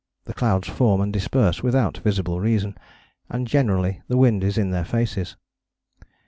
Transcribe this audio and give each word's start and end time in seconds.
The 0.25 0.33
clouds 0.33 0.67
form 0.67 0.99
and 0.99 1.13
disperse 1.13 1.61
without 1.61 1.99
visible 1.99 2.39
reason. 2.39 2.75
And 3.29 3.45
generally 3.45 4.01
the 4.07 4.17
wind 4.17 4.43
is 4.43 4.57
in 4.57 4.71
their 4.71 4.83
faces. 4.83 5.37